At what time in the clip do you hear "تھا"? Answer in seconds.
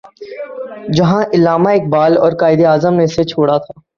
3.57-3.73